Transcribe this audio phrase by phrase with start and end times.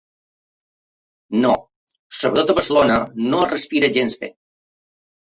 [1.43, 1.51] No,
[2.23, 2.99] sobretot a Barcelona
[3.31, 4.35] no es respira gens bé.